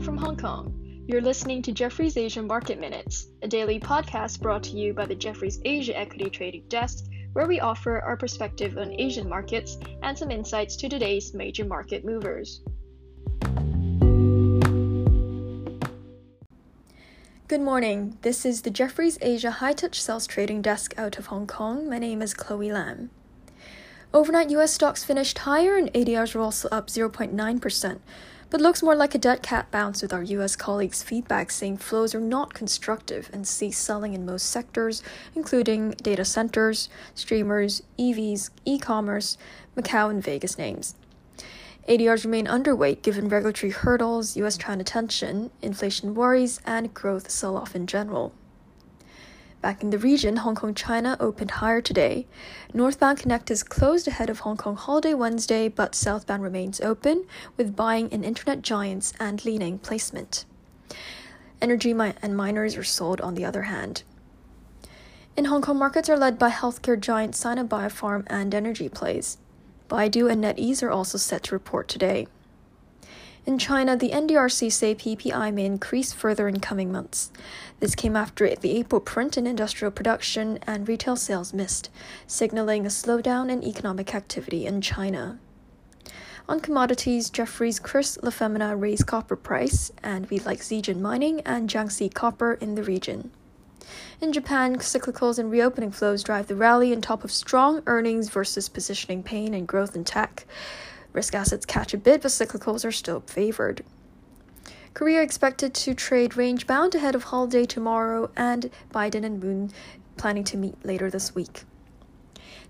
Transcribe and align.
from 0.00 0.16
Hong 0.16 0.36
Kong. 0.36 0.72
You're 1.08 1.20
listening 1.20 1.60
to 1.62 1.72
Jefferies 1.72 2.16
Asia 2.16 2.42
Market 2.42 2.78
Minutes, 2.78 3.28
a 3.42 3.48
daily 3.48 3.80
podcast 3.80 4.40
brought 4.40 4.62
to 4.64 4.76
you 4.76 4.92
by 4.92 5.06
the 5.06 5.14
Jefferies 5.14 5.60
Asia 5.64 5.98
Equity 5.98 6.30
Trading 6.30 6.64
Desk, 6.68 7.06
where 7.32 7.48
we 7.48 7.58
offer 7.58 7.98
our 8.00 8.16
perspective 8.16 8.78
on 8.78 8.92
Asian 9.00 9.28
markets 9.28 9.76
and 10.02 10.16
some 10.16 10.30
insights 10.30 10.76
to 10.76 10.88
today's 10.88 11.34
major 11.34 11.64
market 11.64 12.04
movers. 12.04 12.62
Good 17.48 17.60
morning. 17.62 18.18
This 18.22 18.44
is 18.44 18.62
the 18.62 18.70
Jefferies 18.70 19.18
Asia 19.20 19.50
High 19.50 19.72
Touch 19.72 20.00
Sales 20.00 20.26
Trading 20.26 20.62
Desk 20.62 20.94
out 20.96 21.18
of 21.18 21.26
Hong 21.26 21.46
Kong. 21.46 21.88
My 21.88 21.98
name 21.98 22.22
is 22.22 22.34
Chloe 22.34 22.70
Lam. 22.70 23.10
Overnight 24.14 24.50
US 24.50 24.72
stocks 24.72 25.02
finished 25.04 25.38
higher 25.38 25.76
and 25.76 25.92
ADRs 25.92 26.34
were 26.34 26.40
also 26.40 26.68
up 26.70 26.86
0.9%, 26.86 27.98
but 28.50 28.60
looks 28.60 28.82
more 28.82 28.94
like 28.94 29.14
a 29.14 29.18
dead 29.18 29.42
cat 29.42 29.70
bounce 29.70 30.00
with 30.00 30.12
our 30.12 30.22
US 30.22 30.56
colleagues' 30.56 31.02
feedback 31.02 31.50
saying 31.50 31.78
flows 31.78 32.14
are 32.14 32.20
not 32.20 32.54
constructive 32.54 33.28
and 33.32 33.46
see 33.46 33.70
selling 33.70 34.14
in 34.14 34.24
most 34.24 34.46
sectors, 34.50 35.02
including 35.34 35.90
data 35.90 36.24
centers, 36.24 36.88
streamers, 37.14 37.82
EVs, 37.98 38.50
e 38.64 38.78
commerce, 38.78 39.36
Macau, 39.76 40.10
and 40.10 40.22
Vegas 40.22 40.56
names. 40.56 40.94
ADRs 41.88 42.24
remain 42.24 42.46
underweight 42.46 43.02
given 43.02 43.28
regulatory 43.28 43.72
hurdles, 43.72 44.36
US 44.36 44.58
China 44.58 44.84
tension, 44.84 45.50
inflation 45.62 46.14
worries, 46.14 46.60
and 46.66 46.92
growth 46.92 47.30
sell 47.30 47.56
off 47.56 47.74
in 47.74 47.86
general. 47.86 48.32
Back 49.60 49.82
in 49.82 49.90
the 49.90 49.98
region, 49.98 50.36
Hong 50.36 50.54
Kong 50.54 50.72
China 50.72 51.16
opened 51.18 51.50
higher 51.50 51.80
today. 51.80 52.26
Northbound 52.72 53.18
Connect 53.18 53.50
is 53.50 53.64
closed 53.64 54.06
ahead 54.06 54.30
of 54.30 54.40
Hong 54.40 54.56
Kong 54.56 54.76
holiday 54.76 55.14
Wednesday, 55.14 55.68
but 55.68 55.96
southbound 55.96 56.44
remains 56.44 56.80
open, 56.80 57.26
with 57.56 57.74
buying 57.74 58.08
in 58.10 58.22
internet 58.22 58.62
giants 58.62 59.12
and 59.18 59.44
leaning 59.44 59.78
placement. 59.80 60.44
Energy 61.60 61.90
and 61.90 62.36
miners 62.36 62.76
are 62.76 62.84
sold 62.84 63.20
on 63.20 63.34
the 63.34 63.44
other 63.44 63.62
hand. 63.62 64.04
In 65.36 65.46
Hong 65.46 65.62
Kong, 65.62 65.76
markets 65.76 66.08
are 66.08 66.16
led 66.16 66.38
by 66.38 66.50
healthcare 66.50 66.98
giant 66.98 67.34
Sino 67.34 67.64
Biopharm 67.64 68.24
and 68.28 68.54
energy 68.54 68.88
plays. 68.88 69.38
Baidu 69.88 70.30
and 70.30 70.44
NetEase 70.44 70.84
are 70.84 70.90
also 70.90 71.18
set 71.18 71.42
to 71.44 71.54
report 71.54 71.88
today. 71.88 72.28
In 73.48 73.56
China, 73.58 73.96
the 73.96 74.10
NDRC 74.10 74.70
say 74.70 74.94
PPI 74.94 75.54
may 75.54 75.64
increase 75.64 76.12
further 76.12 76.48
in 76.48 76.60
coming 76.60 76.92
months. 76.92 77.32
This 77.80 77.94
came 77.94 78.14
after 78.14 78.54
the 78.54 78.76
April 78.76 79.00
print 79.00 79.38
in 79.38 79.46
industrial 79.46 79.90
production 79.90 80.58
and 80.66 80.86
retail 80.86 81.16
sales 81.16 81.54
missed, 81.54 81.88
signaling 82.26 82.84
a 82.84 82.90
slowdown 82.90 83.50
in 83.50 83.64
economic 83.64 84.14
activity 84.14 84.66
in 84.66 84.82
China. 84.82 85.38
On 86.46 86.60
commodities, 86.60 87.30
Jefferies 87.30 87.78
Chris 87.78 88.18
LaFemina 88.18 88.78
raised 88.78 89.06
copper 89.06 89.34
price, 89.34 89.92
and 90.02 90.28
we 90.28 90.40
like 90.40 90.60
Zijin 90.60 91.00
Mining 91.00 91.40
and 91.46 91.70
Jiangxi 91.70 92.12
Copper 92.12 92.52
in 92.60 92.74
the 92.74 92.82
region. 92.82 93.30
In 94.20 94.34
Japan, 94.34 94.76
cyclicals 94.76 95.38
and 95.38 95.50
reopening 95.50 95.90
flows 95.90 96.22
drive 96.22 96.48
the 96.48 96.54
rally 96.54 96.92
on 96.92 97.00
top 97.00 97.24
of 97.24 97.32
strong 97.32 97.82
earnings 97.86 98.28
versus 98.28 98.68
positioning 98.68 99.22
pain 99.22 99.54
and 99.54 99.66
growth 99.66 99.96
in 99.96 100.04
tech. 100.04 100.44
Risk 101.12 101.34
assets 101.34 101.66
catch 101.66 101.94
a 101.94 101.98
bit, 101.98 102.22
but 102.22 102.30
cyclicals 102.30 102.84
are 102.84 102.92
still 102.92 103.20
favored. 103.26 103.84
Korea 104.94 105.22
expected 105.22 105.74
to 105.74 105.94
trade 105.94 106.36
range 106.36 106.66
bound 106.66 106.94
ahead 106.94 107.14
of 107.14 107.24
holiday 107.24 107.64
tomorrow, 107.64 108.30
and 108.36 108.70
Biden 108.92 109.24
and 109.24 109.42
Moon 109.42 109.70
planning 110.16 110.44
to 110.44 110.56
meet 110.56 110.84
later 110.84 111.10
this 111.10 111.34
week. 111.34 111.64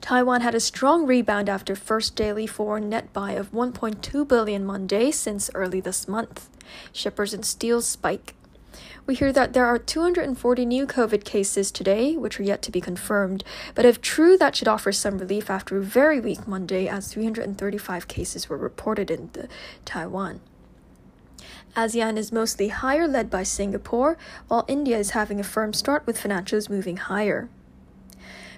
Taiwan 0.00 0.40
had 0.40 0.54
a 0.54 0.60
strong 0.60 1.06
rebound 1.06 1.48
after 1.48 1.74
first 1.74 2.16
daily 2.16 2.46
foreign 2.46 2.88
net 2.88 3.12
buy 3.12 3.32
of 3.32 3.52
1.2 3.52 4.28
billion 4.28 4.64
Monday 4.64 5.10
since 5.10 5.50
early 5.54 5.80
this 5.80 6.06
month. 6.06 6.48
Shippers 6.92 7.32
and 7.32 7.44
steel 7.44 7.80
spike. 7.80 8.34
We 9.06 9.14
hear 9.14 9.32
that 9.32 9.52
there 9.52 9.66
are 9.66 9.78
240 9.78 10.66
new 10.66 10.86
COVID 10.86 11.24
cases 11.24 11.70
today, 11.70 12.16
which 12.16 12.40
are 12.40 12.44
yet 12.44 12.62
to 12.62 12.70
be 12.70 12.80
confirmed, 12.80 13.44
but 13.74 13.84
if 13.84 14.00
true, 14.00 14.36
that 14.38 14.56
should 14.56 14.68
offer 14.68 14.92
some 14.92 15.18
relief 15.18 15.50
after 15.50 15.76
a 15.76 15.82
very 15.82 16.20
weak 16.20 16.46
Monday 16.46 16.88
as 16.88 17.12
335 17.12 18.08
cases 18.08 18.48
were 18.48 18.56
reported 18.56 19.10
in 19.10 19.30
Taiwan. 19.84 20.40
ASEAN 21.76 22.16
is 22.16 22.32
mostly 22.32 22.68
higher, 22.68 23.06
led 23.06 23.28
by 23.28 23.42
Singapore, 23.42 24.16
while 24.48 24.64
India 24.66 24.96
is 24.98 25.10
having 25.10 25.38
a 25.38 25.44
firm 25.44 25.74
start 25.74 26.06
with 26.06 26.18
financials 26.18 26.70
moving 26.70 26.96
higher. 26.96 27.50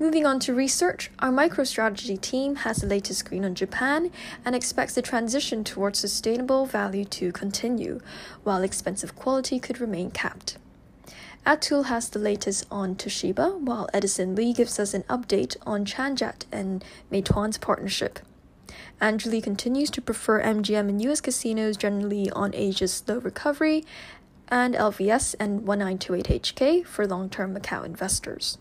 Moving 0.00 0.24
on 0.24 0.40
to 0.40 0.54
research, 0.54 1.10
our 1.18 1.30
microstrategy 1.30 2.18
team 2.18 2.56
has 2.56 2.78
the 2.78 2.86
latest 2.86 3.20
screen 3.20 3.44
on 3.44 3.54
Japan 3.54 4.10
and 4.46 4.56
expects 4.56 4.94
the 4.94 5.02
transition 5.02 5.62
towards 5.62 5.98
sustainable 5.98 6.64
value 6.64 7.04
to 7.04 7.30
continue, 7.32 8.00
while 8.42 8.62
expensive 8.62 9.14
quality 9.14 9.60
could 9.60 9.78
remain 9.78 10.10
capped. 10.10 10.56
Atul 11.46 11.84
has 11.84 12.08
the 12.08 12.18
latest 12.18 12.64
on 12.70 12.94
Toshiba, 12.96 13.60
while 13.60 13.90
Edison 13.92 14.34
Lee 14.34 14.54
gives 14.54 14.78
us 14.78 14.94
an 14.94 15.02
update 15.02 15.58
on 15.66 15.84
Changjat 15.84 16.46
and 16.50 16.82
Meituan's 17.12 17.58
partnership. 17.58 18.20
Lee 19.02 19.42
continues 19.42 19.90
to 19.90 20.00
prefer 20.00 20.42
MGM 20.42 20.88
and 20.88 21.02
US 21.02 21.20
casinos 21.20 21.76
generally 21.76 22.30
on 22.30 22.54
Asia's 22.54 22.94
slow 22.94 23.18
recovery, 23.18 23.84
and 24.48 24.74
LVS 24.74 25.34
and 25.38 25.60
1928HK 25.60 26.86
for 26.86 27.06
long 27.06 27.28
term 27.28 27.54
Macau 27.54 27.84
investors. 27.84 28.56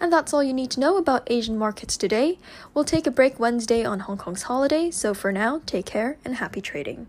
And 0.00 0.12
that's 0.12 0.32
all 0.32 0.42
you 0.42 0.52
need 0.52 0.70
to 0.72 0.80
know 0.80 0.96
about 0.96 1.26
Asian 1.26 1.58
markets 1.58 1.96
today. 1.96 2.38
We'll 2.74 2.84
take 2.84 3.06
a 3.06 3.10
break 3.10 3.38
Wednesday 3.38 3.84
on 3.84 4.00
Hong 4.00 4.18
Kong's 4.18 4.42
holiday, 4.42 4.90
so 4.90 5.14
for 5.14 5.32
now, 5.32 5.62
take 5.66 5.86
care 5.86 6.18
and 6.24 6.36
happy 6.36 6.60
trading. 6.60 7.08